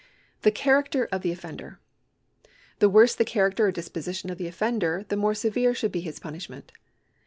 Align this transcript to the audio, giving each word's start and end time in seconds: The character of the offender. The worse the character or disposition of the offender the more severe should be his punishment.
The 0.41 0.49
character 0.49 1.05
of 1.11 1.21
the 1.21 1.31
offender. 1.31 1.79
The 2.79 2.89
worse 2.89 3.13
the 3.13 3.23
character 3.23 3.67
or 3.67 3.71
disposition 3.71 4.31
of 4.31 4.39
the 4.39 4.47
offender 4.47 5.05
the 5.09 5.15
more 5.15 5.35
severe 5.35 5.75
should 5.75 5.91
be 5.91 6.01
his 6.01 6.19
punishment. 6.19 6.71